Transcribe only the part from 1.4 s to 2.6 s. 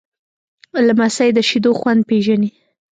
شیدو خوند پیژني.